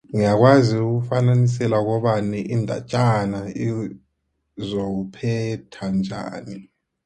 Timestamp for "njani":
5.97-6.57